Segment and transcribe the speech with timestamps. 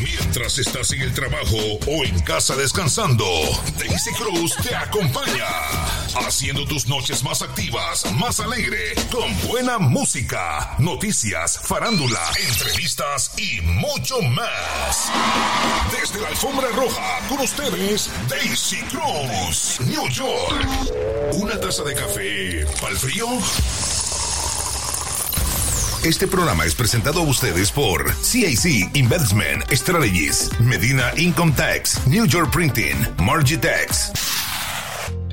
[0.00, 3.24] Mientras estás en el trabajo o en casa descansando,
[3.78, 5.46] Daisy Cruz te acompaña.
[6.26, 14.20] Haciendo tus noches más activas, más alegre, con buena música, noticias, farándula, entrevistas y mucho
[14.22, 15.10] más.
[15.98, 20.66] Desde la alfombra roja, con ustedes, Daisy Cruz, New York.
[21.32, 23.26] Una taza de café, ¿para el frío?
[26.06, 32.52] Este programa es presentado a ustedes por CAC Investment Strategies, Medina Income Tax, New York
[32.52, 32.94] Printing,
[33.24, 34.12] Margitex.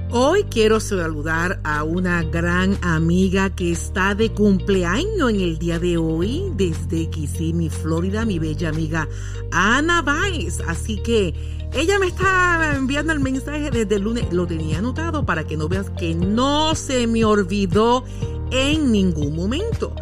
[0.09, 5.98] Hoy quiero saludar a una gran amiga que está de cumpleaños en el día de
[5.98, 9.07] hoy desde Kissimmee, Florida, mi bella amiga
[9.51, 10.59] Ana Baez.
[10.67, 11.35] Así que
[11.73, 14.26] ella me está enviando el mensaje desde el lunes.
[14.34, 18.05] Lo tenía anotado para que no veas que no se me olvidó
[18.49, 19.95] en ningún momento.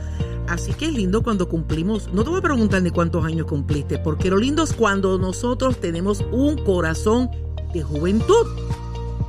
[0.51, 2.09] Así que es lindo cuando cumplimos.
[2.11, 5.79] No te voy a preguntar de cuántos años cumpliste, porque lo lindo es cuando nosotros
[5.79, 7.31] tenemos un corazón
[7.73, 8.45] de juventud.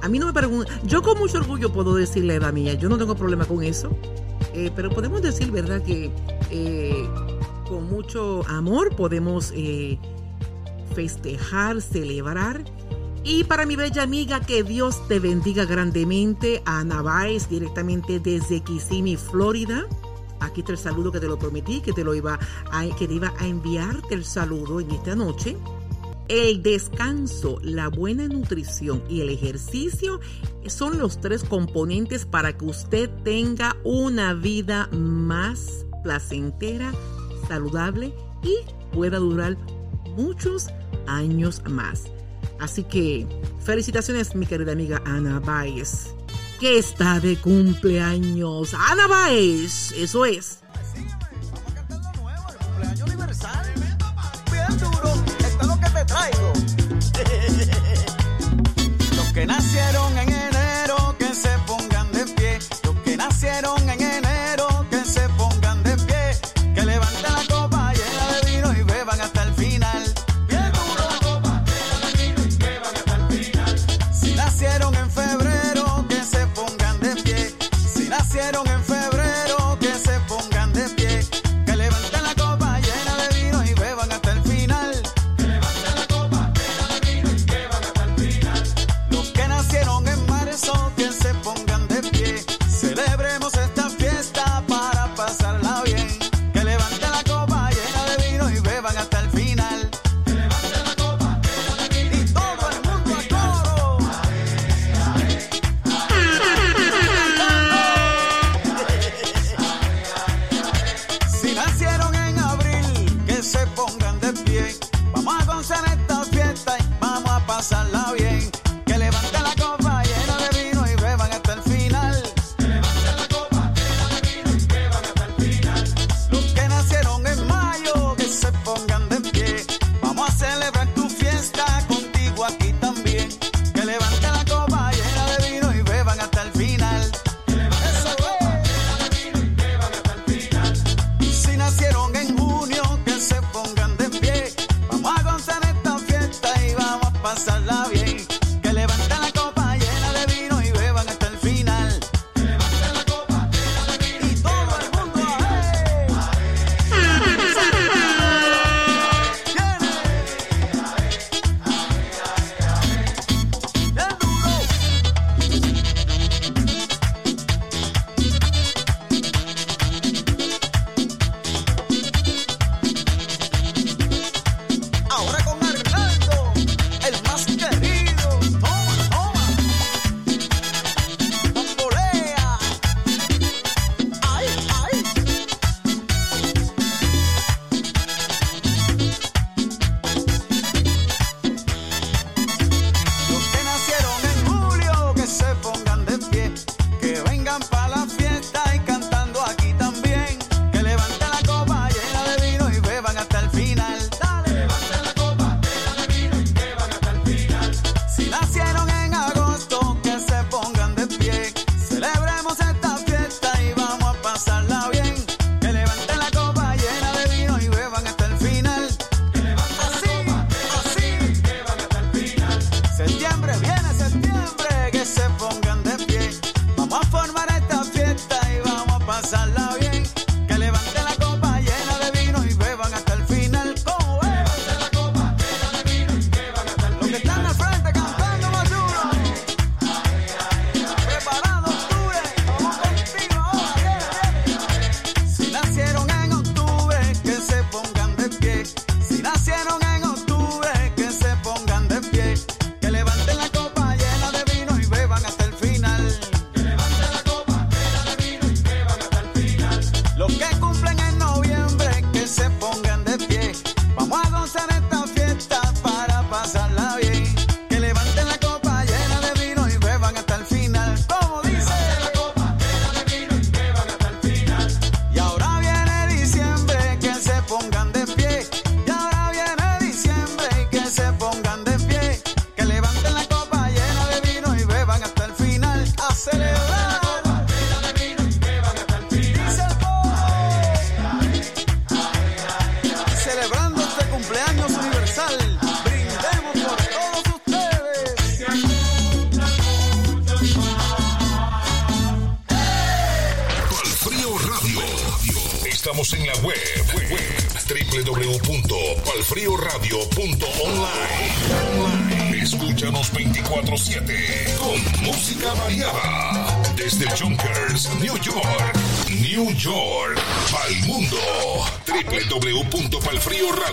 [0.02, 0.80] A mí no me preguntan.
[0.84, 2.74] Yo con mucho orgullo puedo decir la edad mía.
[2.74, 3.88] Yo no tengo problema con eso.
[4.52, 6.10] Eh, pero podemos decir, ¿verdad?, que
[6.50, 7.08] eh,
[7.68, 10.00] con mucho amor podemos eh,
[10.92, 12.64] festejar, celebrar.
[13.22, 16.62] Y para mi bella amiga, que Dios te bendiga grandemente.
[16.64, 19.86] Ana Baez, directamente desde Kissimmee, Florida.
[20.42, 22.38] Aquí está el saludo que te lo prometí, que te lo iba
[22.70, 25.56] a, que iba a enviarte el saludo en esta noche.
[26.28, 30.20] El descanso, la buena nutrición y el ejercicio
[30.66, 36.92] son los tres componentes para que usted tenga una vida más placentera,
[37.48, 38.56] saludable y
[38.94, 39.56] pueda durar
[40.16, 40.68] muchos
[41.06, 42.04] años más.
[42.58, 43.26] Así que
[43.60, 46.14] felicitaciones mi querida amiga Ana Baez
[46.62, 48.72] que está de cumpleaños.
[48.72, 50.60] Ana Baez, eso es.
[51.48, 52.12] Vamos a cantar lo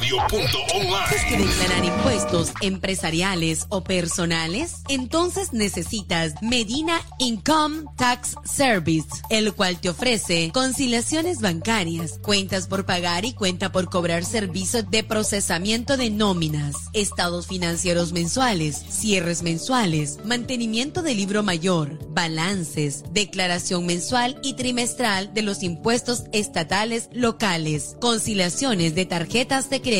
[0.09, 1.29] www.palfrioradio.online.
[1.29, 4.81] que declarar impuestos empresariales o personales?
[4.87, 13.25] Entonces necesitas Medina Income Tax Service, el cual te ofrece conciliaciones bancarias, cuentas por pagar
[13.25, 21.01] y cuenta por cobrar servicios de procesamiento de nóminas, estados financieros mensuales, cierres mensuales, mantenimiento
[21.01, 29.05] de libro mayor, balances, declaración mensual y trimestral de los impuestos estatales locales, conciliaciones de
[29.05, 29.98] tarjetas de crédito,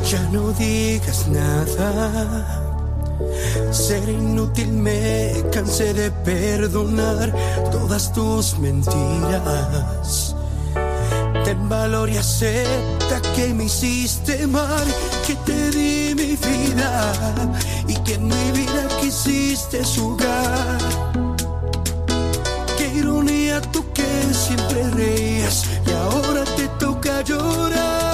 [0.09, 2.66] Ya no digas nada.
[3.71, 7.33] Ser inútil me cansé de perdonar
[7.71, 10.35] todas tus mentiras.
[11.45, 14.87] Ten valor y acepta que me hiciste mal,
[15.27, 17.13] que te di mi vida
[17.87, 20.79] y que en mi vida quisiste jugar.
[22.77, 28.06] Qué ironía tú que siempre reías y ahora te toca llorar.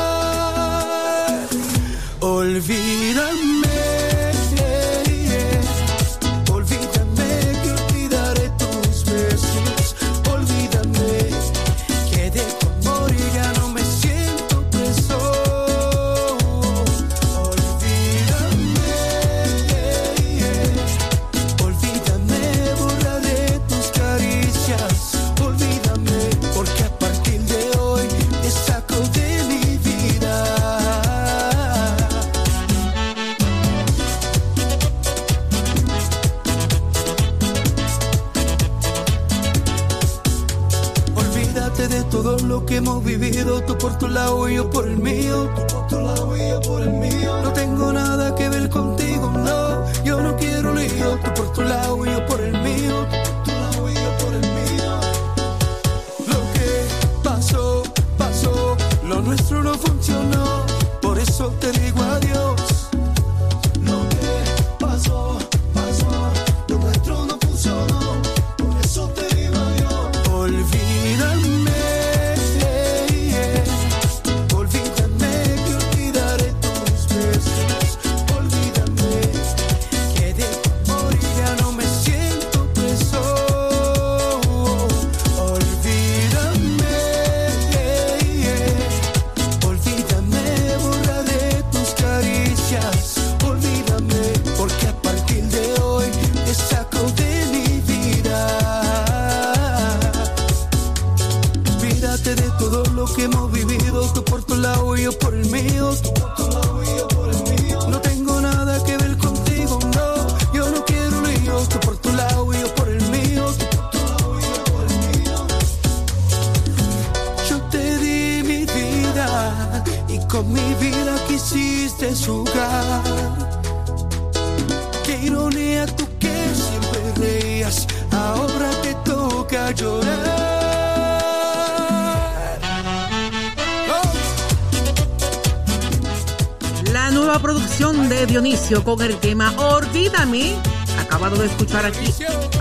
[138.63, 140.55] Dionisio con el tema Olvídame.
[141.01, 142.13] Acabado de escuchar aquí.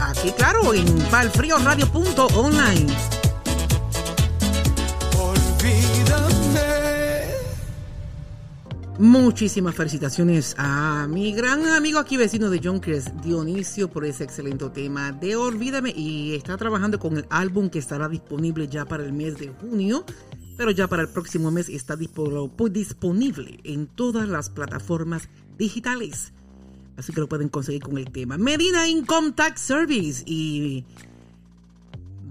[0.02, 2.88] Aquí, claro, en palfrioradio.online.
[8.98, 14.68] Muchísimas felicitaciones a mi gran amigo aquí vecino de John Cres, Dionisio, por ese excelente
[14.70, 19.14] tema de Olvídame y está trabajando con el álbum que estará disponible ya para el
[19.14, 20.04] mes de junio,
[20.58, 25.30] pero ya para el próximo mes está disponible en todas las plataformas
[25.62, 26.34] digitales.
[26.98, 28.38] Así que lo pueden conseguir con el tema.
[28.38, 30.84] Medina Income Tax Service y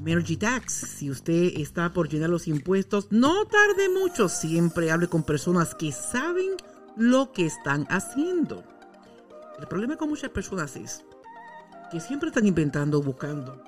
[0.02, 0.72] Mergy Tax.
[0.72, 4.28] Si usted está por llenar los impuestos, no tarde mucho.
[4.28, 6.56] Siempre hable con personas que saben
[6.96, 8.64] lo que están haciendo.
[9.58, 11.04] El problema con muchas personas es
[11.90, 13.62] que siempre están inventando, buscando.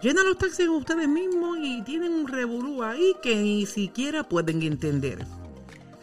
[0.00, 5.24] Llenan los taxis ustedes mismos y tienen un revolú ahí que ni siquiera pueden entender.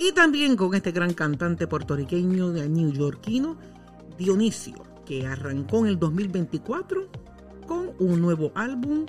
[0.00, 3.58] Y también con este gran cantante puertorriqueño de Yorkino,
[4.18, 4.74] Dionisio,
[5.06, 7.08] que arrancó en el 2024
[7.66, 9.06] con un nuevo álbum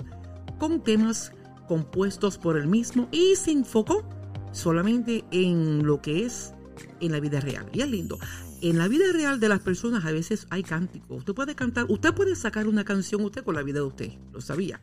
[0.58, 1.32] con temas
[1.68, 4.08] compuestos por él mismo y se enfocó
[4.52, 6.54] solamente en lo que es
[7.00, 7.66] en la vida real.
[7.72, 8.18] Y es lindo
[8.62, 11.18] en la vida real de las personas a veces hay cánticos.
[11.18, 14.40] Usted puede cantar, usted puede sacar una canción usted con la vida de usted, lo
[14.40, 14.80] sabía.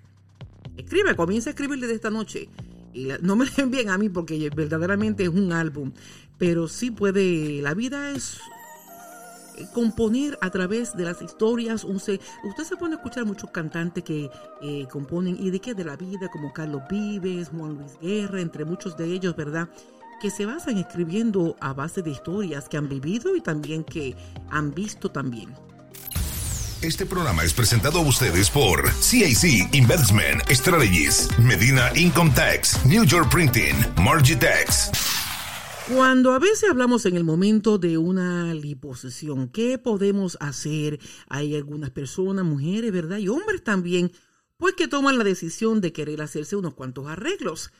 [0.76, 2.50] Escribe, comienza a escribirle de esta noche.
[2.94, 5.92] Y no me den bien a mí porque verdaderamente es un álbum,
[6.38, 8.40] pero sí puede, la vida es
[9.74, 11.84] componer a través de las historias.
[11.84, 12.20] usted
[12.64, 14.30] se pone a escuchar muchos cantantes que
[14.62, 18.66] eh, componen y de qué de la vida, como Carlos Vives, Juan Luis Guerra, entre
[18.66, 19.70] muchos de ellos, ¿verdad?
[20.20, 24.16] que se basan escribiendo a base de historias que han vivido y también que
[24.50, 25.54] han visto también.
[26.82, 33.30] Este programa es presentado a ustedes por CAC Investment Strategies, Medina Income Tax, New York
[33.32, 35.17] Printing, Margitex.
[35.94, 41.00] Cuando a veces hablamos en el momento de una liposucción, ¿qué podemos hacer?
[41.30, 43.18] Hay algunas personas, mujeres, ¿verdad?
[43.20, 44.12] Y hombres también,
[44.58, 47.72] pues que toman la decisión de querer hacerse unos cuantos arreglos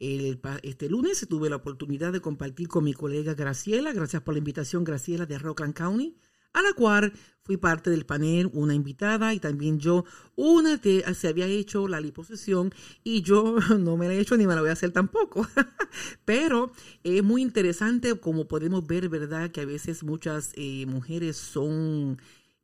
[0.00, 4.82] este lunes tuve la oportunidad de compartir con mi colega Graciela, gracias por la invitación
[4.82, 6.16] Graciela de Rockland County,
[6.52, 10.04] a la cual fui parte del panel, una invitada y también yo,
[10.36, 14.46] una que se había hecho la liposesión y yo no me la he hecho ni
[14.46, 15.46] me la voy a hacer tampoco.
[16.24, 19.50] Pero es muy interesante como podemos ver, ¿verdad?
[19.50, 22.18] Que a veces muchas eh, mujeres son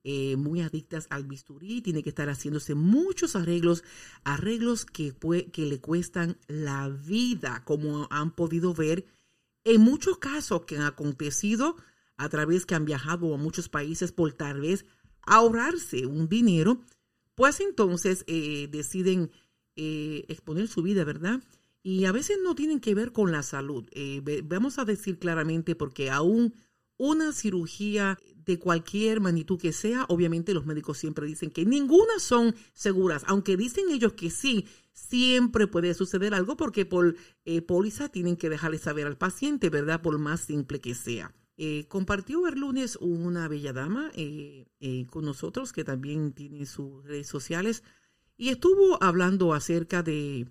[0.05, 3.83] eh, muy adictas al bisturí, tiene que estar haciéndose muchos arreglos,
[4.23, 5.12] arreglos que,
[5.52, 9.05] que le cuestan la vida, como han podido ver
[9.64, 11.76] en muchos casos que han acontecido
[12.16, 14.87] a través que han viajado a muchos países por tal vez
[15.23, 16.80] ahorrarse un dinero,
[17.35, 19.30] pues entonces eh, deciden
[19.76, 21.42] eh, exponer su vida, ¿verdad?
[21.82, 23.87] Y a veces no tienen que ver con la salud.
[24.44, 26.54] vamos a decir claramente porque aún
[26.99, 32.54] una cirugía de cualquier magnitud que sea, obviamente los médicos siempre dicen que ninguna son
[32.75, 38.37] seguras, aunque dicen ellos que sí, siempre puede suceder algo porque por eh, póliza tienen
[38.37, 40.00] que dejarle saber al paciente, ¿verdad?
[40.00, 41.35] Por más simple que sea.
[41.56, 44.66] Eh, compartió el lunes una bella dama eh,
[45.10, 47.82] con nosotros que también tiene sus redes sociales
[48.36, 50.48] y estuvo hablando acerca de,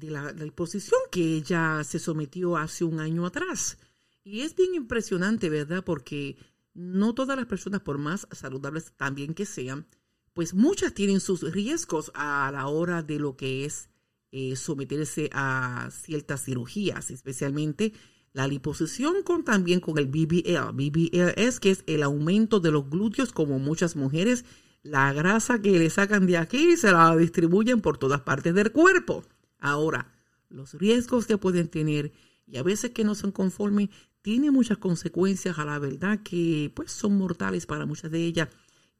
[0.00, 3.78] la, la exposición que ella se sometió hace un año atrás.
[4.22, 5.82] Y es bien impresionante, ¿verdad?
[5.82, 6.36] Porque
[6.74, 9.86] no todas las personas, por más saludables también que sean,
[10.34, 13.88] pues muchas tienen sus riesgos a la hora de lo que es
[14.30, 17.92] eh, someterse a ciertas cirugías, especialmente
[18.38, 20.70] la liposucción con también con el BBL.
[20.72, 24.44] BBL es que es el aumento de los glúteos como muchas mujeres,
[24.84, 29.24] la grasa que le sacan de aquí se la distribuyen por todas partes del cuerpo.
[29.58, 30.14] Ahora,
[30.50, 32.12] los riesgos que pueden tener
[32.46, 33.88] y a veces que no son conformes
[34.22, 38.50] tiene muchas consecuencias a la verdad que pues son mortales para muchas de ellas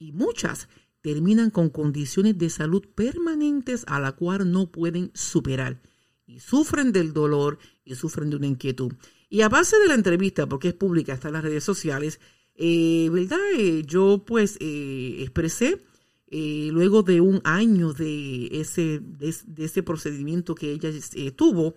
[0.01, 0.69] y muchas
[1.01, 5.81] terminan con condiciones de salud permanentes a la cual no pueden superar
[6.27, 8.93] y sufren del dolor y sufren de una inquietud.
[9.29, 12.19] Y a base de la entrevista, porque es pública, está en las redes sociales,
[12.55, 13.39] eh, ¿verdad?
[13.57, 15.85] Eh, yo pues eh, expresé
[16.31, 21.75] eh, luego de un año de ese, de, procedimiento que ella eh, tuvo,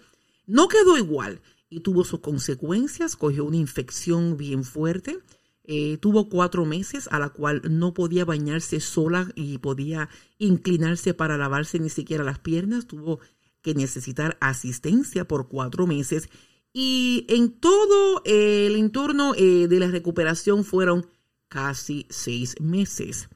[0.47, 5.19] no quedó igual y tuvo sus consecuencias, cogió una infección bien fuerte,
[6.01, 11.79] tuvo cuatro meses a la cual no podía bañarse sola y podía inclinarse para lavarse
[11.79, 13.21] ni siquiera las piernas, tuvo
[13.61, 16.27] que necesitar asistencia por cuatro meses
[16.73, 21.05] y en todo el entorno de la recuperación fueron
[21.49, 23.29] casi seis meses.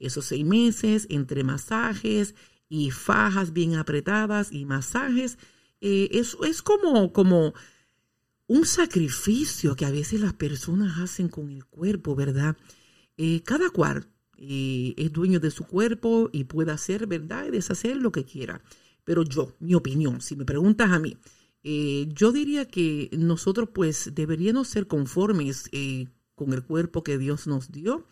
[0.00, 2.34] Esos seis meses entre masajes
[2.68, 5.38] y fajas bien apretadas y masajes,
[5.80, 7.54] eh, eso es como, como
[8.46, 12.56] un sacrificio que a veces las personas hacen con el cuerpo, ¿verdad?
[13.16, 17.46] Eh, cada cual eh, es dueño de su cuerpo y puede hacer, ¿verdad?
[17.46, 18.60] Y deshacer lo que quiera.
[19.04, 21.16] Pero yo, mi opinión, si me preguntas a mí,
[21.64, 25.70] yo diría que nosotros pues deberíamos ser conformes
[26.34, 28.04] con el cuerpo que Dios nos dio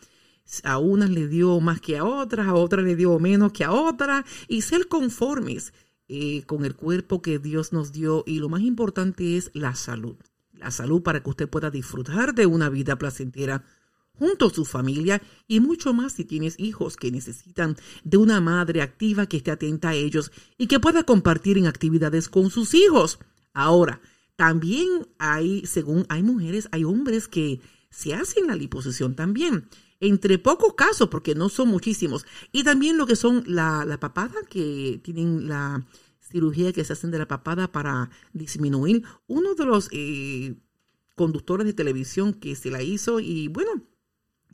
[0.64, 3.73] a unas le dio más que a otras, a otras le dio menos que a
[3.73, 5.73] otras, y ser conformes
[6.09, 8.25] eh, con el cuerpo que Dios nos dio.
[8.26, 10.16] Y lo más importante es la salud.
[10.52, 13.64] La salud para que usted pueda disfrutar de una vida placentera
[14.18, 18.83] junto a su familia y mucho más si tienes hijos que necesitan de una madre
[18.83, 23.18] activa que esté atenta a ellos y que pueda compartir en actividades con sus hijos.
[23.55, 24.01] Ahora,
[24.37, 27.61] también hay, según hay mujeres, hay hombres que
[27.91, 29.69] se hacen la liposucción también
[30.03, 35.01] entre pocos casos, porque no son muchísimos, y también lo que son la, papada, que
[35.05, 35.87] tienen la
[36.19, 39.05] cirugía que se hacen de la papada para disminuir.
[39.29, 40.57] Uno de los eh,
[41.15, 43.87] conductores de televisión que se la hizo y bueno,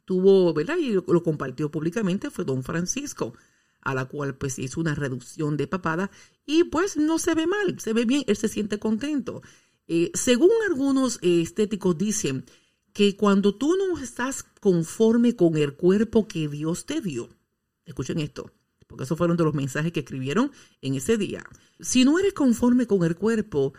[0.04, 0.76] tuvo, ¿verdad?
[0.76, 3.32] Y lo, compartió públicamente fue don Francisco,
[3.80, 6.10] a la cual pues hizo una reducción de papada
[6.46, 9.42] y pues no se ve mal, se ve bien, él se siente contento.
[9.86, 12.44] Eh, según algunos eh, estéticos dicen,
[12.92, 17.28] que cuando tú no estás conforme con el cuerpo que Dios te dio,
[17.84, 18.50] escuchen esto,
[18.88, 20.50] porque esos fueron de los mensajes que escribieron
[20.82, 21.44] en ese día.
[21.78, 23.72] Si no eres conforme con el cuerpo,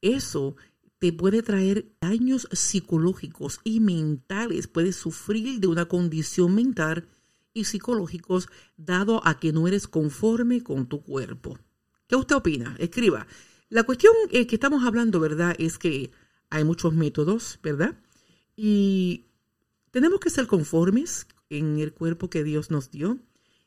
[0.00, 0.56] eso
[0.98, 4.66] te puede traer daños psicológicos y mentales.
[4.66, 7.06] Puedes sufrir de una condición mental
[7.54, 11.58] y psicológicos dado a que no eres conforme con tu cuerpo.
[12.06, 12.76] ¿Qué usted opina?
[12.78, 13.26] Escriba.
[13.70, 15.56] La cuestión eh, que estamos hablando, ¿verdad?
[15.58, 16.10] Es que
[16.50, 17.98] hay muchos métodos, ¿verdad?
[18.56, 19.26] Y
[19.90, 23.18] tenemos que ser conformes en el cuerpo que Dios nos dio.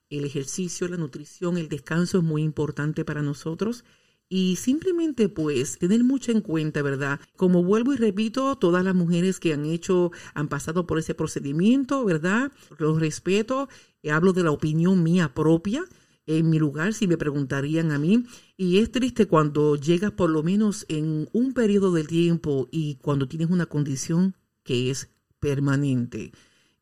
[0.10, 3.84] El ejercicio, la nutrición, el descanso es muy importante para nosotros.
[4.30, 7.20] Y simplemente pues tener mucho en cuenta, ¿verdad?
[7.38, 12.04] Como vuelvo y repito, todas las mujeres que han hecho, han pasado por ese procedimiento,
[12.04, 12.52] ¿verdad?
[12.78, 13.70] Los respeto,
[14.12, 15.86] hablo de la opinión mía propia.
[16.26, 18.26] En mi lugar, si me preguntarían a mí,
[18.58, 23.30] y es triste cuando llegas por lo menos en un periodo del tiempo y cuando
[23.30, 25.10] tienes una condición que es
[25.40, 26.34] permanente.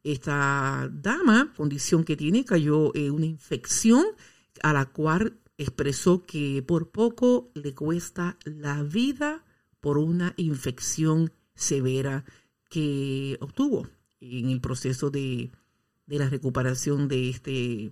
[0.03, 4.03] Esta dama, condición que tiene, cayó en una infección
[4.63, 9.43] a la cual expresó que por poco le cuesta la vida
[9.79, 12.25] por una infección severa
[12.69, 13.87] que obtuvo
[14.19, 15.51] en el proceso de,
[16.07, 17.91] de la recuperación de, este,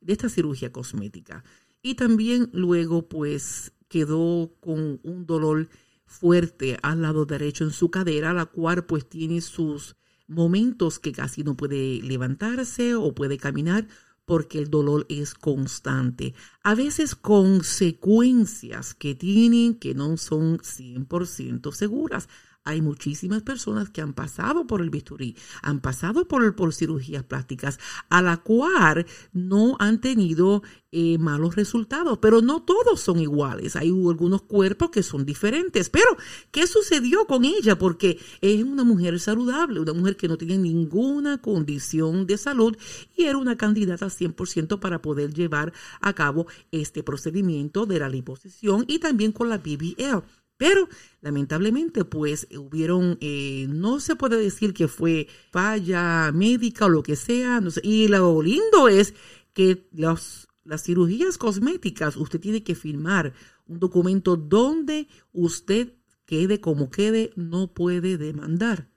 [0.00, 1.44] de esta cirugía cosmética.
[1.82, 5.68] Y también luego pues quedó con un dolor
[6.06, 11.42] fuerte al lado derecho en su cadera, la cual pues tiene sus momentos que casi
[11.42, 13.86] no puede levantarse o puede caminar
[14.24, 16.34] porque el dolor es constante.
[16.62, 22.28] A veces consecuencias que tienen que no son 100% seguras.
[22.66, 27.78] Hay muchísimas personas que han pasado por el bisturí, han pasado por, por cirugías plásticas,
[28.08, 33.76] a la cual no han tenido eh, malos resultados, pero no todos son iguales.
[33.76, 35.90] Hay algunos cuerpos que son diferentes.
[35.90, 36.16] Pero,
[36.52, 37.76] ¿qué sucedió con ella?
[37.76, 42.76] Porque es una mujer saludable, una mujer que no tiene ninguna condición de salud
[43.14, 48.84] y era una candidata 100% para poder llevar a cabo este procedimiento de la liposucción
[48.88, 50.22] y también con la BBL.
[50.56, 50.88] Pero
[51.20, 57.16] lamentablemente, pues hubieron, eh, no se puede decir que fue falla médica o lo que
[57.16, 57.60] sea.
[57.82, 59.14] y lo lindo es
[59.52, 60.46] que las
[60.82, 63.32] cirugías cosméticas, usted tiene que firmar
[63.66, 65.94] un documento donde usted
[66.26, 68.88] quede como quede, no puede demandar.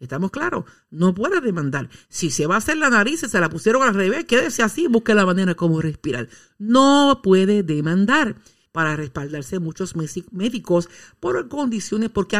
[0.00, 0.64] ¿Estamos claros?
[0.90, 1.88] No puede demandar.
[2.08, 5.14] Si se va a hacer la nariz, se la pusieron al revés, quédese así, busque
[5.14, 6.28] la manera como respirar.
[6.56, 8.36] No puede demandar
[8.72, 9.94] para respaldarse muchos
[10.30, 10.88] médicos
[11.20, 12.36] por condiciones, porque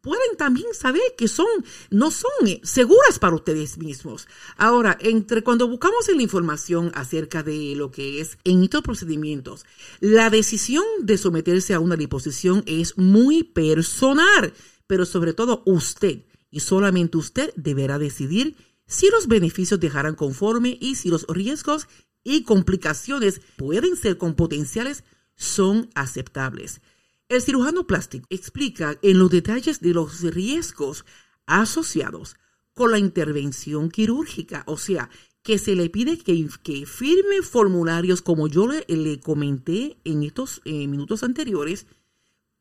[0.00, 1.46] pueden también saber que son,
[1.90, 4.28] no son eh, seguras para ustedes mismos.
[4.56, 9.64] Ahora, entre cuando buscamos la información acerca de lo que es en estos procedimientos,
[10.00, 14.52] la decisión de someterse a una liposucción es muy personal,
[14.86, 20.96] pero sobre todo usted y solamente usted deberá decidir si los beneficios dejarán conforme y
[20.96, 21.86] si los riesgos
[22.24, 25.04] y complicaciones pueden ser con potenciales
[25.40, 26.82] son aceptables.
[27.30, 31.06] El cirujano plástico explica en los detalles de los riesgos
[31.46, 32.36] asociados
[32.74, 35.08] con la intervención quirúrgica, o sea,
[35.42, 41.22] que se le pide que, firme formularios, como yo le, comenté en estos eh, minutos
[41.22, 41.86] anteriores,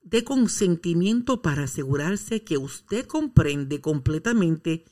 [0.02, 4.86] de consentimiento para asegurarse que usted comprende completamente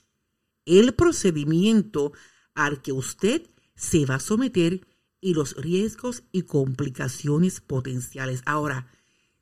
[0.66, 2.12] el procedimiento
[2.54, 4.86] al que usted se va a someter
[5.22, 8.42] y los riesgos y complicaciones potenciales.
[8.46, 8.88] Ahora,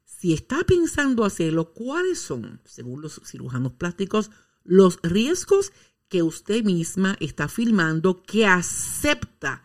[0.03, 4.31] si está pensando hacerlo, ¿cuáles son, según los cirujanos plásticos,
[4.63, 5.71] los riesgos
[6.07, 9.63] que usted misma está filmando que acepta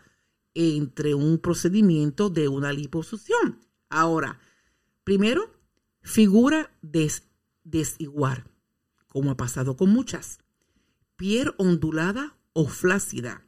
[0.53, 3.59] entre un procedimiento de una liposucción?
[3.89, 4.39] Ahora,
[5.03, 5.51] primero,
[6.01, 6.71] figura
[7.63, 8.45] desigual,
[9.07, 10.39] como ha pasado con muchas.
[11.15, 13.45] Piel ondulada o flácida.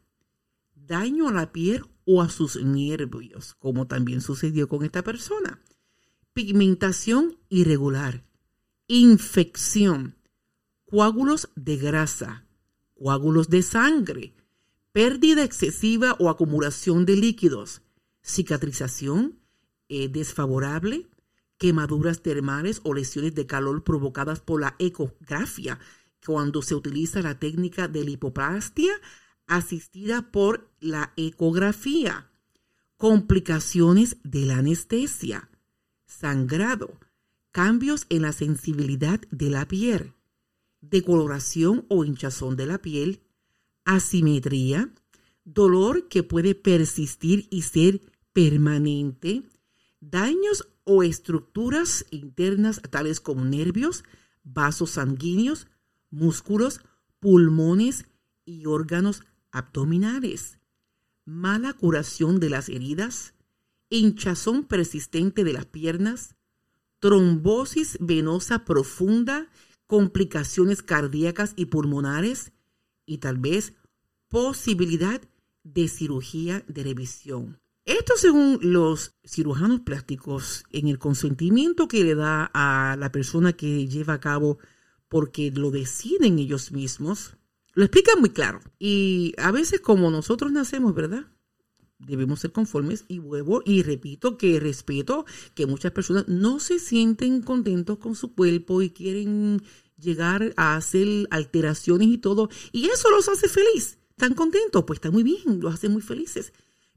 [0.85, 5.61] Daño a la piel o a sus nervios, como también sucedió con esta persona.
[6.33, 8.25] Pigmentación irregular.
[8.87, 10.17] Infección.
[10.85, 12.45] Coágulos de grasa.
[12.95, 14.35] Coágulos de sangre.
[14.91, 17.81] Pérdida excesiva o acumulación de líquidos.
[18.21, 19.39] Cicatrización
[19.87, 21.07] eh, desfavorable
[21.57, 25.79] quemaduras termales o lesiones de calor provocadas por la ecografía,
[26.25, 28.91] cuando se utiliza la técnica de lipoplastia
[29.47, 32.29] asistida por la ecografía,
[32.97, 35.49] complicaciones de la anestesia,
[36.05, 36.99] sangrado,
[37.51, 40.13] cambios en la sensibilidad de la piel,
[40.81, 43.21] decoloración o hinchazón de la piel,
[43.85, 44.93] asimetría,
[45.43, 48.01] dolor que puede persistir y ser
[48.31, 49.43] permanente,
[49.99, 54.03] daños o estructuras internas tales como nervios,
[54.43, 55.67] vasos sanguíneos,
[56.09, 56.81] músculos,
[57.19, 58.05] pulmones
[58.45, 59.23] y órganos
[59.53, 60.59] abdominales,
[61.23, 63.35] mala curación de las heridas,
[63.89, 66.35] hinchazón persistente de las piernas,
[66.99, 69.49] trombosis venosa profunda,
[69.87, 72.51] complicaciones cardíacas y pulmonares
[73.05, 73.73] y tal vez
[74.27, 75.21] posibilidad
[75.63, 77.59] de cirugía de revisión.
[77.85, 83.87] Esto según los cirujanos plásticos, en el consentimiento que le da a la persona que
[83.87, 84.57] lleva a cabo
[85.09, 87.37] porque lo deciden ellos mismos,
[87.73, 88.61] lo explican muy claro.
[88.79, 91.25] Y a veces como nosotros nacemos, ¿verdad?
[91.99, 97.41] Debemos ser conformes y vuelvo y repito que respeto que muchas personas no se sienten
[97.41, 99.61] contentos con su cuerpo y quieren
[99.97, 102.49] llegar a hacer alteraciones y todo.
[102.71, 103.99] Y eso los hace feliz.
[104.09, 104.83] ¿Están contentos?
[104.85, 106.53] Pues está muy bien, los hace muy felices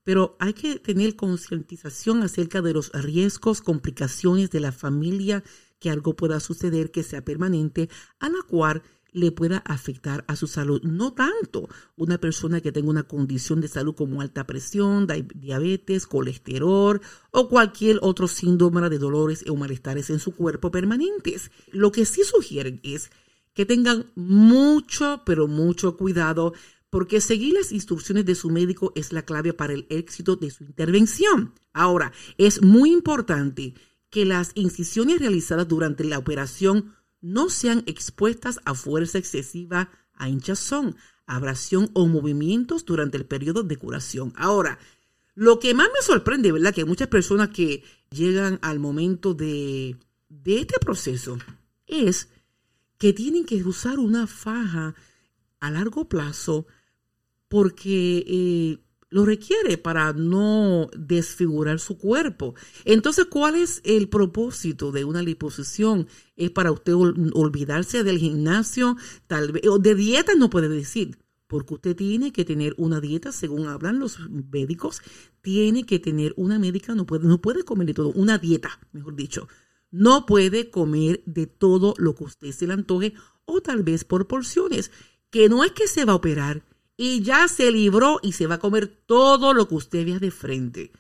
[0.07, 5.43] pero hay que tener concientización acerca de los riesgos, complicaciones de la familia,
[5.81, 7.89] que algo pueda suceder que sea permanente,
[8.21, 8.85] a la cual
[9.17, 10.83] le pueda afectar a su salud.
[10.83, 17.01] No tanto una persona que tenga una condición de salud como alta presión, diabetes, colesterol
[17.31, 21.51] o cualquier otro síndrome de dolores o malestares en su cuerpo permanentes.
[21.73, 23.11] Lo que sí sugieren es
[23.55, 26.53] que tengan mucho, pero mucho cuidado
[26.91, 30.65] porque seguir las instrucciones de su médico es la clave para el éxito de su
[30.65, 31.55] intervención.
[31.73, 33.75] Ahora, es muy importante
[34.11, 36.95] que las incisiones realizadas durante la operación
[37.27, 43.77] no sean expuestas a fuerza excesiva, a hinchazón, abrasión o movimientos durante el periodo de
[43.77, 44.33] curación.
[44.37, 44.79] Ahora,
[45.35, 46.73] lo que más me sorprende, ¿verdad?
[46.73, 49.97] Que muchas personas que llegan al momento de,
[50.29, 51.37] de este proceso
[51.89, 52.29] es
[52.97, 54.95] que tienen que usar una faja
[55.59, 56.69] a largo plazo
[57.49, 62.55] porque eh, lo requiere para no desfigurar su cuerpo.
[62.85, 66.09] Entonces, ¿cuál es el propósito de una liposucción?
[66.37, 71.75] Es para usted olvidarse del gimnasio, tal vez, o de dieta no puede decir, porque
[71.75, 75.01] usted tiene que tener una dieta, según hablan los médicos,
[75.41, 79.15] tiene que tener una médica, no puede, no puede comer de todo, una dieta, mejor
[79.15, 79.49] dicho.
[79.93, 83.15] No puede comer de todo lo que usted se le antoje
[83.45, 84.91] o tal vez por porciones,
[85.31, 86.65] que no es que se va a operar,
[86.97, 90.31] y ya se libró y se va a comer todo lo que usted vea de
[90.31, 90.93] frente.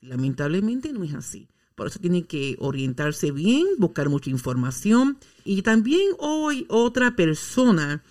[0.00, 1.48] Lamentablemente no es así.
[1.74, 5.18] Por eso tiene que orientarse bien, buscar mucha información.
[5.44, 8.02] Y también hoy otra persona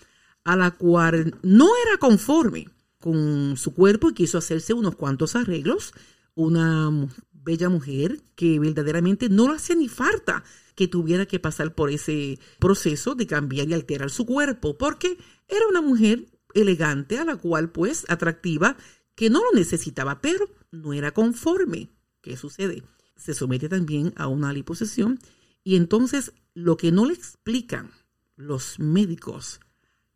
[0.44, 2.68] a la cual no era conforme
[3.00, 5.94] con su cuerpo y quiso hacerse unos cuantos arreglos.
[6.34, 6.90] Una
[7.32, 10.44] bella mujer que verdaderamente no le hacía ni falta
[10.76, 15.68] que tuviera que pasar por ese proceso de cambiar y alterar su cuerpo, porque era
[15.68, 18.78] una mujer elegante, a la cual pues atractiva,
[19.16, 21.90] que no lo necesitaba, pero no era conforme.
[22.22, 22.84] ¿Qué sucede?
[23.16, 25.20] Se somete también a una liposesión
[25.64, 27.92] y entonces lo que no le explican
[28.36, 29.60] los médicos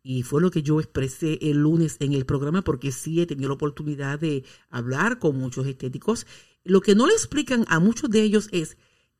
[0.02, 3.48] Y fue lo que yo expresé el lunes en el programa porque sí he tenido
[3.48, 6.26] la oportunidad de hablar con muchos estéticos.
[6.62, 8.76] Lo que no le explican a muchos de ellos es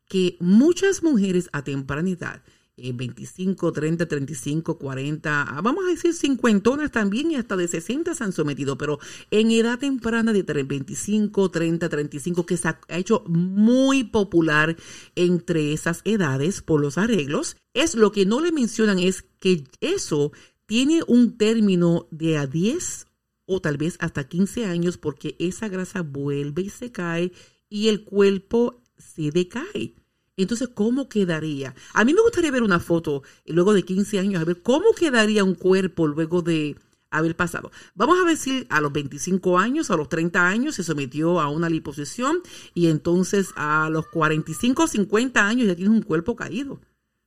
[0.09, 2.42] que muchas mujeres a temprana edad,
[2.76, 8.32] 25, 30, 35, 40, vamos a decir 50 también y hasta de 60 se han
[8.32, 8.98] sometido, pero
[9.30, 14.76] en edad temprana de 25, 30, 35, que se ha hecho muy popular
[15.14, 20.32] entre esas edades por los arreglos, es lo que no le mencionan es que eso
[20.66, 23.06] tiene un término de a 10
[23.46, 27.32] o tal vez hasta 15 años porque esa grasa vuelve y se cae
[27.70, 29.94] y el cuerpo se decae.
[30.37, 31.75] Entonces, ¿cómo quedaría?
[31.94, 35.44] A mí me gustaría ver una foto luego de 15 años, a ver cómo quedaría
[35.44, 36.77] un cuerpo luego de
[37.11, 37.70] haber pasado.
[37.94, 41.70] Vamos a si a los 25 años, a los 30 años se sometió a una
[41.70, 42.40] liposucción
[42.75, 46.81] y entonces a los 45, 50 años ya tiene un cuerpo caído.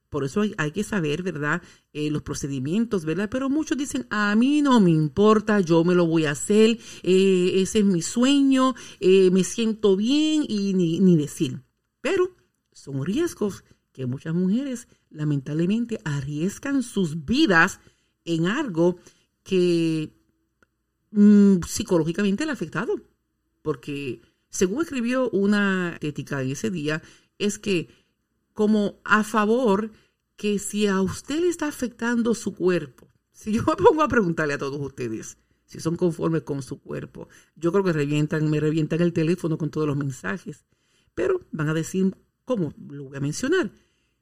[0.10, 1.62] Por eso hay, que saber, ¿verdad?
[1.94, 3.30] Eh, los procedimientos, ¿verdad?
[3.30, 7.52] Pero muchos dicen, a mí no me importa, yo me lo voy a hacer, eh,
[7.56, 11.62] ese es mi sueño, eh, me siento bien y ni, ni decir.
[12.02, 12.39] Pero
[12.80, 17.80] son riesgos que muchas mujeres lamentablemente arriesgan sus vidas
[18.26, 18.98] en algo
[19.44, 20.14] que
[21.12, 22.96] mm, psicológicamente le ha afectado.
[23.62, 27.02] Porque según escribió una ética en ese día,
[27.38, 27.90] es que
[28.54, 29.92] como a favor
[30.36, 34.54] que si a usted le está afectando su cuerpo, si yo me pongo a preguntarle
[34.54, 39.02] a todos ustedes si son conformes con su cuerpo, yo creo que revientan, me revientan
[39.02, 40.66] el teléfono con todos los mensajes,
[41.14, 42.16] pero van a decir,
[42.50, 43.70] ¿cómo lo voy a mencionar?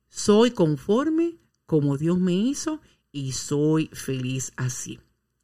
[0.09, 4.99] Soy conforme como Dios me hizo y soy feliz así.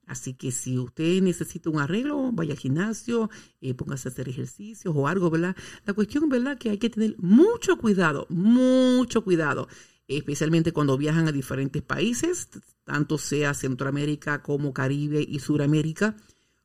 [0.05, 3.29] Así que si usted necesita un arreglo, vaya al gimnasio,
[3.61, 5.55] eh, póngase a hacer ejercicios o algo, ¿verdad?
[5.85, 6.57] La cuestión, ¿verdad?
[6.57, 9.69] Que hay que tener mucho cuidado, mucho cuidado,
[10.09, 12.49] especialmente cuando viajan a diferentes países,
[12.83, 16.17] tanto sea Centroamérica como Caribe y Suramérica,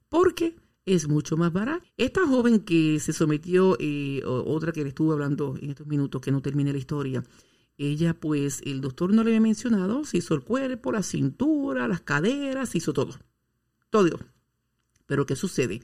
[0.09, 0.57] porque
[0.95, 1.85] es mucho más barato.
[1.97, 6.33] Esta joven que se sometió, eh, otra que le estuve hablando en estos minutos, que
[6.33, 7.25] no termine la historia,
[7.77, 12.01] ella pues el doctor no le había mencionado, se hizo el cuerpo, la cintura, las
[12.01, 13.15] caderas, se hizo todo
[13.91, 14.19] todo.
[15.07, 15.83] Pero ¿qué sucede?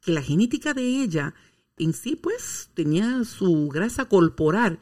[0.00, 1.34] Que la genética de ella
[1.76, 4.78] en sí pues tenía su grasa corporal.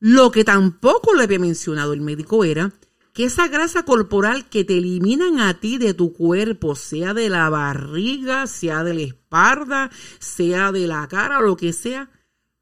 [0.00, 2.72] Lo que tampoco le había mencionado el médico era
[3.14, 7.48] que esa grasa corporal que te eliminan a ti de tu cuerpo, sea de la
[7.48, 12.10] barriga, sea de la espalda, sea de la cara, lo que sea,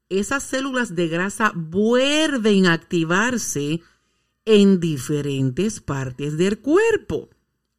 [0.09, 3.81] esas células de grasa vuelven a activarse
[4.45, 7.29] en diferentes partes del cuerpo.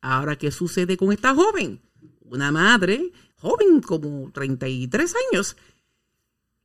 [0.00, 1.80] Ahora, ¿qué sucede con esta joven?
[2.22, 5.56] Una madre, joven como 33 años.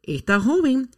[0.01, 0.89] Esta joven,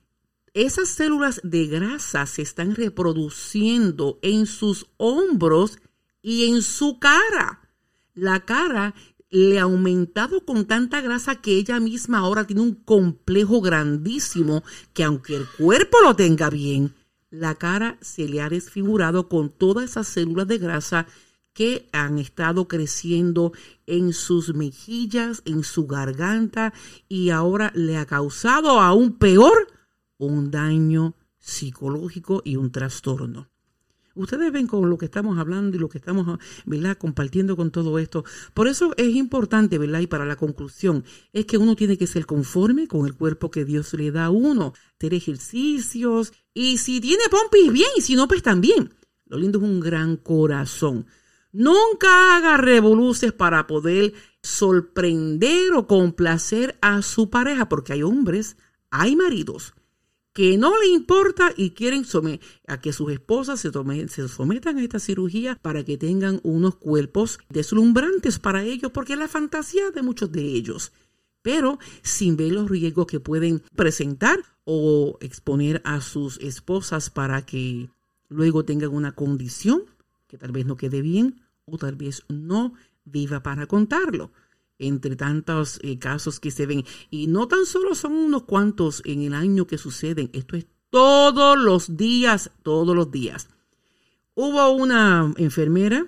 [0.53, 5.79] esas células de grasa se están reproduciendo en sus hombros
[6.21, 7.69] y en su cara.
[8.13, 8.93] La cara
[9.29, 15.05] le ha aumentado con tanta grasa que ella misma ahora tiene un complejo grandísimo que
[15.05, 16.93] aunque el cuerpo lo tenga bien,
[17.29, 21.07] la cara se le ha desfigurado con todas esas células de grasa
[21.53, 23.53] que han estado creciendo
[23.85, 26.73] en sus mejillas, en su garganta
[27.07, 29.67] y ahora le ha causado aún peor
[30.25, 33.49] un daño psicológico y un trastorno.
[34.13, 36.97] Ustedes ven con lo que estamos hablando y lo que estamos ¿verdad?
[36.97, 38.25] compartiendo con todo esto.
[38.53, 40.01] Por eso es importante, ¿verdad?
[40.01, 43.63] Y para la conclusión, es que uno tiene que ser conforme con el cuerpo que
[43.63, 48.27] Dios le da a uno, hacer ejercicios y si tiene pompis bien y si no,
[48.27, 48.93] pues también.
[49.25, 51.05] Lo lindo es un gran corazón.
[51.53, 58.57] Nunca haga revoluciones para poder sorprender o complacer a su pareja, porque hay hombres,
[58.89, 59.73] hay maridos
[60.33, 62.05] que no le importa y quieren
[62.67, 63.71] a que sus esposas se,
[64.07, 69.19] se sometan a esta cirugía para que tengan unos cuerpos deslumbrantes para ellos, porque es
[69.19, 70.93] la fantasía de muchos de ellos,
[71.41, 77.89] pero sin ver los riesgos que pueden presentar o exponer a sus esposas para que
[78.29, 79.83] luego tengan una condición
[80.27, 84.31] que tal vez no quede bien o tal vez no viva para contarlo.
[84.83, 86.83] Entre tantos eh, casos que se ven.
[87.11, 91.57] Y no tan solo son unos cuantos en el año que suceden, esto es todos
[91.57, 93.47] los días, todos los días.
[94.33, 96.05] Hubo una enfermera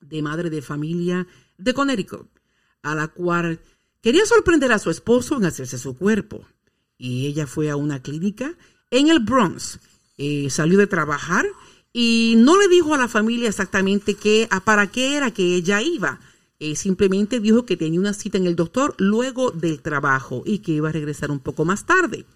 [0.00, 1.26] de madre de familia
[1.58, 2.26] de Connecticut,
[2.82, 3.60] a la cual
[4.00, 6.46] quería sorprender a su esposo en hacerse su cuerpo.
[6.96, 8.54] Y ella fue a una clínica
[8.90, 9.78] en el Bronx.
[10.16, 11.46] Eh, salió de trabajar
[11.92, 15.82] y no le dijo a la familia exactamente qué, a para qué era que ella
[15.82, 16.20] iba.
[16.62, 20.72] Eh, simplemente dijo que tenía una cita en el doctor luego del trabajo y que
[20.72, 22.26] iba a regresar un poco más tarde.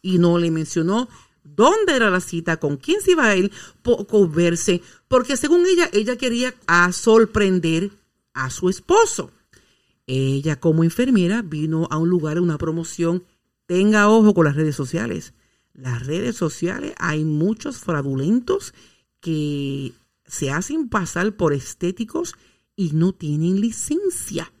[0.00, 1.08] Y no le mencionó
[1.42, 3.50] dónde era la cita, con quién se iba a ir,
[3.82, 7.90] poco verse, porque según ella, ella quería a sorprender
[8.32, 9.32] a su esposo.
[10.06, 13.24] Ella como enfermera vino a un lugar, una promoción.
[13.66, 15.34] Tenga ojo con las redes sociales.
[15.72, 18.72] Las redes sociales hay muchos fraudulentos
[19.18, 19.94] que
[20.26, 22.34] se hacen pasar por estéticos
[22.76, 24.52] y no tienen licencia.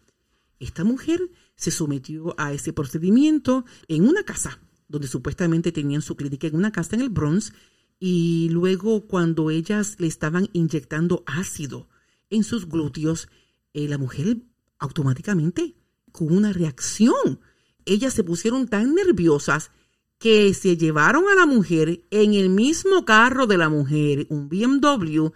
[0.58, 6.46] Esta mujer se sometió a ese procedimiento en una casa donde supuestamente tenían su clínica
[6.46, 7.52] en una casa en el Bronx
[7.98, 11.88] y luego cuando ellas le estaban inyectando ácido
[12.30, 13.28] en sus glúteos,
[13.72, 14.38] eh, la mujer
[14.78, 15.74] automáticamente
[16.12, 17.40] con una reacción,
[17.84, 19.70] ellas se pusieron tan nerviosas
[20.18, 25.28] que se llevaron a la mujer en el mismo carro de la mujer, un BMW,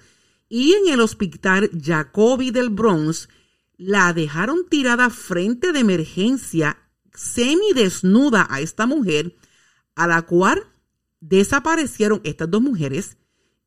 [0.49, 3.29] y en el hospital Jacobi del Bronx
[3.77, 6.79] la dejaron tirada frente de emergencia,
[7.15, 9.37] semidesnuda a esta mujer,
[9.95, 10.65] a la cual
[11.21, 13.19] desaparecieron estas dos mujeres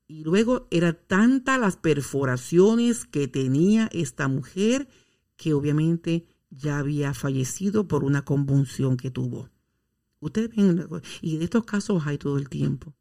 [0.07, 4.89] y luego eran tantas las perforaciones que tenía esta mujer
[5.37, 9.49] que obviamente ya había fallecido por una convulsión que tuvo.
[10.19, 10.87] Ustedes ven,
[11.21, 12.93] y de estos casos hay todo el tiempo.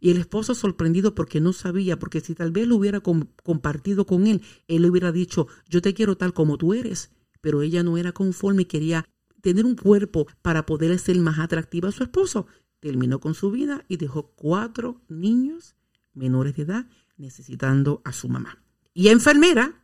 [0.00, 4.26] Y el esposo sorprendido porque no sabía, porque si tal vez lo hubiera compartido con
[4.26, 7.10] él, él le hubiera dicho, yo te quiero tal como tú eres.
[7.40, 9.08] Pero ella no era conforme y quería
[9.40, 12.46] tener un cuerpo para poder ser más atractiva a su esposo
[12.80, 15.74] terminó con su vida y dejó cuatro niños
[16.14, 18.62] menores de edad necesitando a su mamá.
[18.94, 19.82] Y enfermera,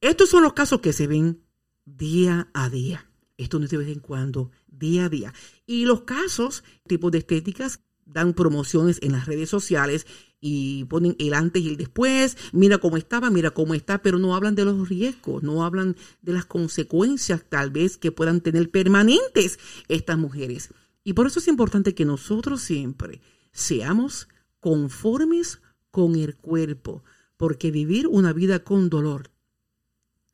[0.00, 1.42] estos son los casos que se ven
[1.84, 3.08] día a día.
[3.36, 5.32] Esto no es de vez en cuando, día a día.
[5.66, 10.06] Y los casos, tipos de estéticas, dan promociones en las redes sociales
[10.40, 14.34] y ponen el antes y el después, mira cómo estaba, mira cómo está, pero no
[14.34, 19.58] hablan de los riesgos, no hablan de las consecuencias tal vez que puedan tener permanentes
[19.88, 20.68] estas mujeres.
[21.02, 24.28] Y por eso es importante que nosotros siempre seamos
[24.60, 27.04] conformes con el cuerpo,
[27.36, 29.30] porque vivir una vida con dolor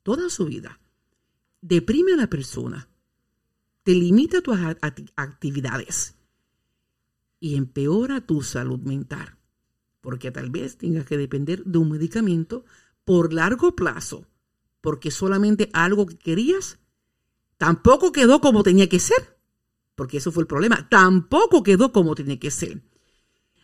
[0.02, 0.80] toda su vida
[1.60, 2.88] deprime a la persona,
[3.82, 4.58] te limita tus
[5.16, 6.16] actividades
[7.40, 9.36] y empeora tu salud mental,
[10.00, 12.64] porque tal vez tengas que depender de un medicamento
[13.04, 14.26] por largo plazo,
[14.80, 16.78] porque solamente algo que querías
[17.56, 19.40] tampoco quedó como tenía que ser
[20.00, 22.80] porque eso fue el problema, tampoco quedó como tenía que ser.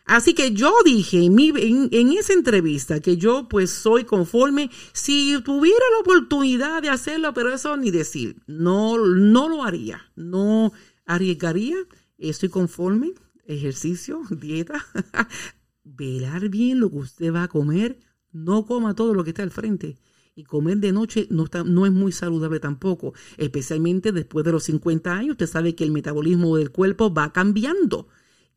[0.05, 5.83] Así que yo dije en, en, esa entrevista que yo pues soy conforme si tuviera
[5.93, 10.73] la oportunidad de hacerlo, pero eso ni decir, no, no lo haría, no
[11.07, 11.77] arriesgaría,
[12.19, 13.13] estoy conforme,
[13.47, 14.85] ejercicio, dieta,
[15.83, 17.99] velar bien lo que usted va a comer,
[18.31, 19.97] no coma todo lo que está al frente.
[20.35, 24.63] Y comer de noche no, está, no es muy saludable tampoco, especialmente después de los
[24.65, 25.31] 50 años.
[25.31, 28.07] Usted sabe que el metabolismo del cuerpo va cambiando.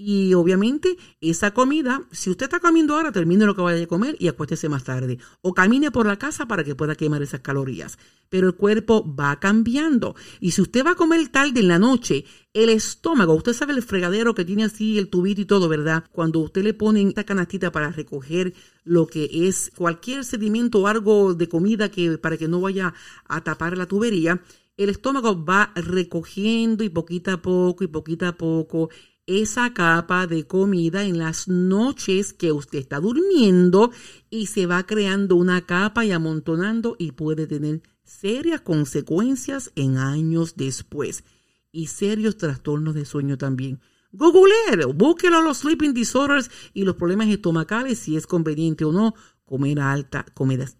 [0.02, 4.16] Y obviamente esa comida, si usted está comiendo ahora, termine lo que vaya a comer
[4.18, 5.18] y acuéstese más tarde.
[5.42, 7.98] O camine por la casa para que pueda quemar esas calorías.
[8.30, 10.16] Pero el cuerpo va cambiando.
[10.40, 13.82] Y si usted va a comer tarde en la noche, el estómago, usted sabe el
[13.82, 16.04] fregadero que tiene así el tubito y todo, ¿verdad?
[16.12, 21.34] Cuando usted le pone esta canastita para recoger lo que es cualquier sedimento o algo
[21.34, 22.94] de comida que para que no vaya
[23.26, 24.40] a tapar la tubería,
[24.78, 28.88] el estómago va recogiendo y poquito a poco y poquito a poco
[29.30, 33.92] esa capa de comida en las noches que usted está durmiendo
[34.28, 40.56] y se va creando una capa y amontonando y puede tener serias consecuencias en años
[40.56, 41.22] después
[41.70, 43.80] y serios trastornos de sueño también.
[44.10, 49.14] Google, búsquelo los sleeping disorders y los problemas estomacales si es conveniente o no
[49.44, 50.76] comer alta, comidas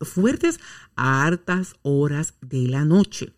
[0.00, 0.58] fuertes
[0.96, 3.32] a hartas horas de la noche.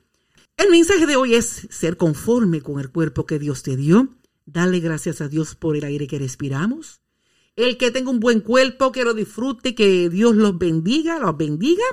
[0.56, 4.16] El mensaje de hoy es ser conforme con el cuerpo que Dios te dio
[4.46, 7.00] Dale gracias a Dios por el aire que respiramos.
[7.56, 11.84] El que tenga un buen cuerpo, que lo disfrute, que Dios los bendiga, los bendiga.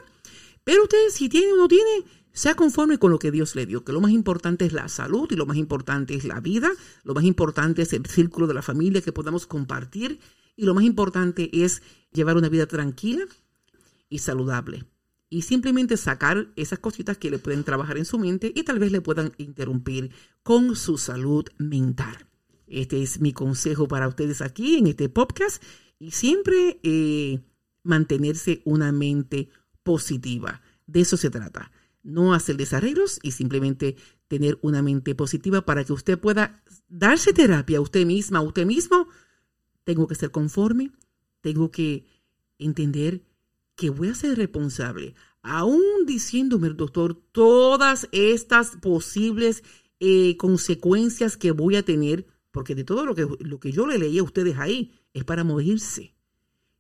[0.64, 3.84] Pero usted, si tiene o no tiene, sea conforme con lo que Dios le dio,
[3.84, 6.70] que lo más importante es la salud y lo más importante es la vida,
[7.04, 10.20] lo más importante es el círculo de la familia que podamos compartir
[10.56, 11.82] y lo más importante es
[12.12, 13.26] llevar una vida tranquila
[14.10, 14.86] y saludable.
[15.30, 18.92] Y simplemente sacar esas cositas que le pueden trabajar en su mente y tal vez
[18.92, 20.12] le puedan interrumpir
[20.44, 22.28] con su salud mental.
[22.74, 25.62] Este es mi consejo para ustedes aquí en este podcast
[26.00, 27.40] y siempre eh,
[27.84, 29.50] mantenerse una mente
[29.84, 30.62] positiva.
[30.88, 31.72] De eso se trata.
[32.02, 33.96] No hacer desarreglos y simplemente
[34.28, 38.66] tener una mente positiva para que usted pueda darse terapia a usted misma, a usted
[38.66, 39.08] mismo.
[39.84, 40.92] Tengo que ser conforme,
[41.42, 42.08] tengo que
[42.58, 43.24] entender
[43.76, 45.14] que voy a ser responsable,
[45.44, 49.64] aún diciéndome el doctor todas estas posibles
[50.00, 53.98] eh, consecuencias que voy a tener porque de todo lo que, lo que yo le
[53.98, 56.14] leí a ustedes ahí es para morirse.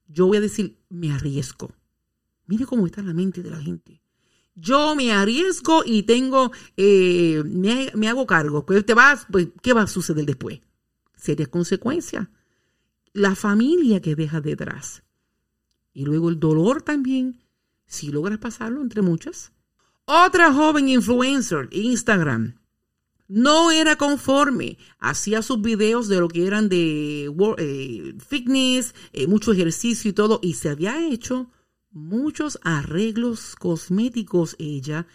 [0.08, 1.74] Yo voy a decir, me arriesgo.
[2.46, 4.00] Mire cómo está la mente de la gente.
[4.54, 8.68] Yo me arriesgo y tengo, eh, me, hago cargo.
[8.68, 10.62] Pues te vas, pues, ¿Qué va a suceder después?
[11.16, 12.28] Serias consecuencias.
[13.12, 15.04] La familia que dejas detrás.
[15.92, 17.42] Y luego el dolor también,
[17.88, 19.52] si logras pasarlo entre muchas.
[20.06, 22.60] Otra joven influencer, Instagram,
[23.28, 24.78] no era conforme.
[25.00, 30.40] Hacía sus videos de lo que eran de eh, fitness, eh, mucho ejercicio y todo,
[30.42, 31.50] y se había hecho
[31.92, 35.08] muchos arreglos cosméticos ella.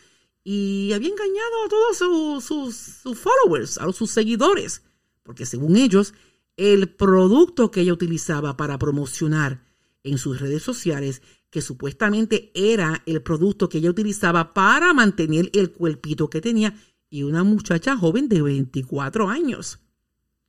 [0.45, 4.83] Y había engañado a todos sus, sus followers, a sus seguidores,
[5.23, 6.15] porque según ellos,
[6.57, 9.63] el producto que ella utilizaba para promocionar
[10.03, 15.71] en sus redes sociales, que supuestamente era el producto que ella utilizaba para mantener el
[15.73, 16.75] cuerpito que tenía,
[17.11, 19.81] y una muchacha joven de 24 años,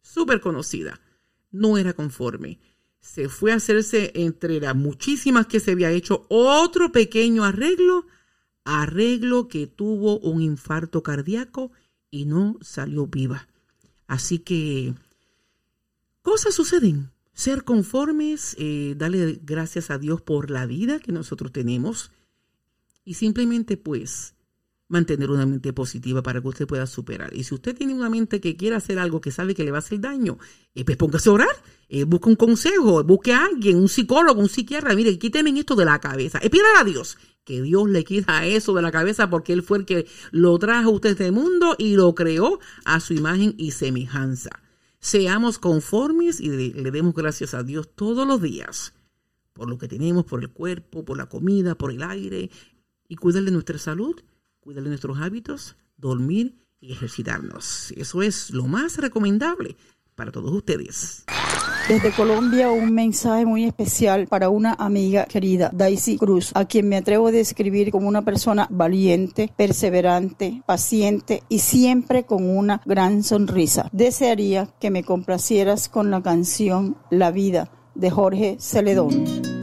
[0.01, 0.99] súper conocida,
[1.51, 2.59] no era conforme.
[2.99, 8.05] Se fue a hacerse entre las muchísimas que se había hecho otro pequeño arreglo,
[8.65, 11.71] arreglo que tuvo un infarto cardíaco
[12.11, 13.47] y no salió viva.
[14.07, 14.95] Así que
[16.21, 17.11] cosas suceden.
[17.33, 22.11] Ser conformes, eh, darle gracias a Dios por la vida que nosotros tenemos
[23.05, 24.35] y simplemente pues
[24.89, 27.33] mantener una mente positiva para que usted pueda superar.
[27.33, 29.77] Y si usted tiene una mente que quiere hacer algo que sabe que le va
[29.77, 30.37] a hacer daño,
[30.75, 34.49] eh, pues póngase a orar, eh, busque un consejo, busque a alguien, un psicólogo, un
[34.49, 36.39] psiquiatra, mire, quíteme esto de la cabeza.
[36.41, 39.85] Eh, a Dios que Dios le quita eso de la cabeza porque Él fue el
[39.85, 44.51] que lo trajo a usted este mundo y lo creó a su imagen y semejanza.
[44.99, 48.93] Seamos conformes y le demos gracias a Dios todos los días
[49.59, 52.49] por lo que tenemos, por el cuerpo, por la comida, por el aire
[53.09, 54.15] y cuidar de nuestra salud
[54.59, 57.91] cuidar nuestros hábitos, dormir y ejercitarnos.
[57.97, 59.75] Eso es lo más recomendable
[60.15, 61.23] para todos ustedes.
[61.87, 66.97] Desde Colombia un mensaje muy especial para una amiga querida, Daisy Cruz, a quien me
[66.97, 73.89] atrevo a describir como una persona valiente, perseverante, paciente y siempre con una gran sonrisa.
[73.91, 79.58] Desearía que me complacieras con la canción La vida de Jorge Celedón.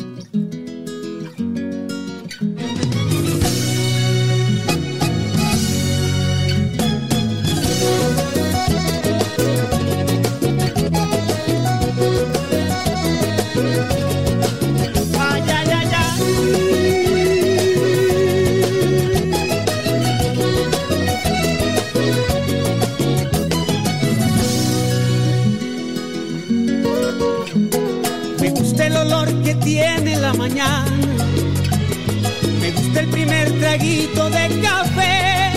[33.77, 35.53] Traguito de café,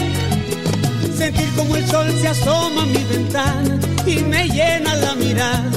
[1.18, 5.70] sentir como el sol se asoma a mi ventana y me llena la mirada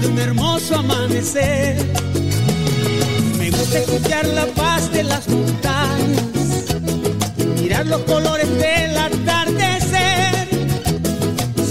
[0.00, 1.76] de un hermoso amanecer.
[3.38, 6.22] Me gusta escuchar la paz de las montañas,
[7.60, 10.48] mirar los colores del atardecer,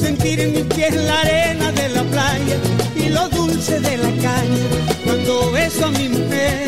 [0.01, 2.57] sentir en mis pies la arena de la playa
[2.97, 4.65] y lo dulce de la caña
[5.05, 6.67] cuando beso a mi mujer.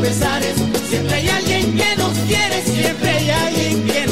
[0.00, 0.56] Pesares.
[0.88, 4.09] Siempre hay alguien que nos quiere, siempre hay alguien que nos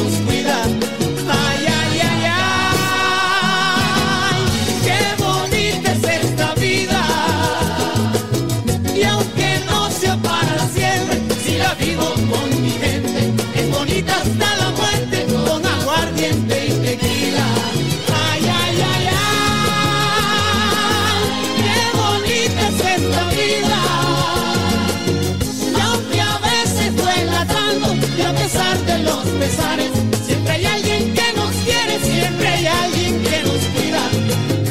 [30.27, 34.03] siempre hay alguien que nos quiere, siempre hay alguien que nos cuida.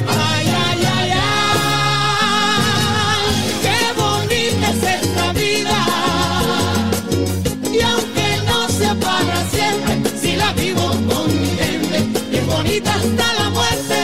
[0.07, 1.73] Ay, ay, ay, ay,
[3.63, 5.79] qué bonita es esta vida.
[7.73, 11.97] Y aunque no sea para siempre, si la vivo con mi gente,
[12.37, 13.99] es bonita hasta la muerte,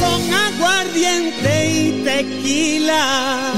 [0.00, 3.49] con aguardiente y tequila.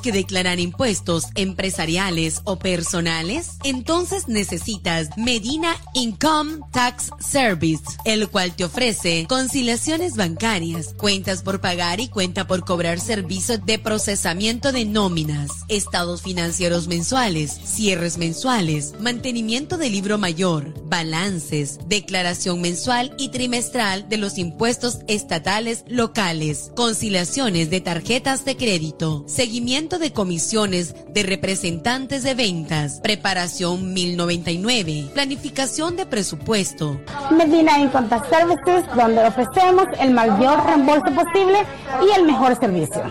[0.00, 3.58] ¿Tienes que declarar impuestos empresariales o personales?
[3.64, 12.00] Entonces necesitas Medina Income Tax Service, el cual te ofrece conciliaciones bancarias, cuentas por pagar
[12.00, 19.76] y cuenta por cobrar servicios de procesamiento de nóminas, estados financieros mensuales, cierres mensuales, mantenimiento
[19.76, 27.80] del libro mayor, balances, declaración mensual y trimestral de los impuestos estatales locales, conciliaciones de
[27.82, 37.00] tarjetas de crédito, seguimiento de comisiones de representantes de ventas, preparación 1099, planificación de presupuesto,
[37.30, 41.58] Medina Income Tax Services, donde ofrecemos el mayor reembolso posible
[42.06, 43.02] y el mejor servicio.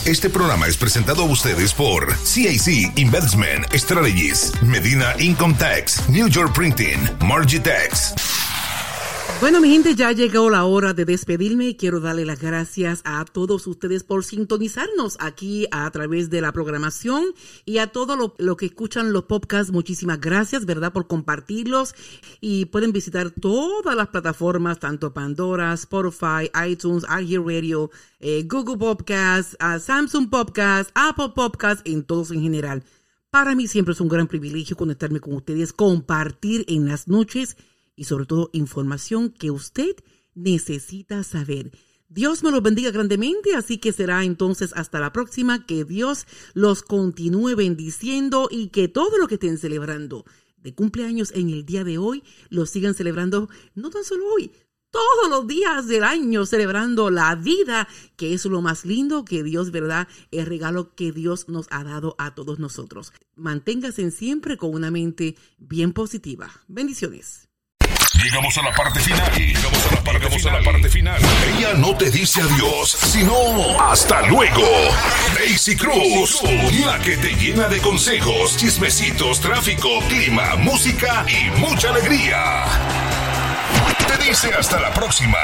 [0.08, 6.54] Este programa es presentado a ustedes por CIC Investment Strategies, Medina Income Tax, New York
[6.54, 8.14] Printing, Margitex.
[9.40, 13.24] Bueno, mi gente, ya llegó la hora de despedirme y quiero darle las gracias a
[13.24, 17.24] todos ustedes por sintonizarnos aquí a través de la programación
[17.64, 19.72] y a todo lo, lo que escuchan los podcasts.
[19.72, 21.94] Muchísimas gracias, ¿verdad?, por compartirlos
[22.40, 29.78] y pueden visitar todas las plataformas, tanto Pandora, Spotify, iTunes, iHeartRadio, eh, Google Podcasts, ah,
[29.78, 32.82] Samsung Podcasts, Apple Podcasts, en todos en general.
[33.30, 37.56] Para mí siempre es un gran privilegio conectarme con ustedes, compartir en las noches
[37.98, 39.96] y sobre todo información que usted
[40.34, 41.72] necesita saber.
[42.08, 45.66] Dios me los bendiga grandemente, así que será entonces hasta la próxima.
[45.66, 50.24] Que Dios los continúe bendiciendo y que todo lo que estén celebrando
[50.56, 54.52] de cumpleaños en el día de hoy lo sigan celebrando no tan solo hoy,
[54.90, 59.70] todos los días del año celebrando la vida, que es lo más lindo que Dios,
[59.70, 60.08] ¿verdad?
[60.30, 63.12] El regalo que Dios nos ha dado a todos nosotros.
[63.34, 66.50] Manténgase siempre con una mente bien positiva.
[66.68, 67.47] Bendiciones.
[68.22, 69.32] Llegamos a la parte final.
[69.36, 70.56] Llegamos a la parte, Llegamos final.
[70.56, 71.22] A la parte final.
[71.56, 74.64] Ella no te dice adiós, sino hasta luego.
[75.34, 76.42] Daisy Cruz,
[76.84, 82.64] la que te llena de consejos, chismecitos, tráfico, clima, música y mucha alegría.
[84.08, 85.38] Te dice hasta la próxima.